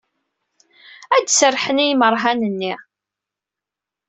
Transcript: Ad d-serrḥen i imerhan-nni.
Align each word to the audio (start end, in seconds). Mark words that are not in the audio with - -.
Ad 1.15 1.23
d-serrḥen 1.25 1.83
i 1.83 1.85
imerhan-nni. 1.93 2.73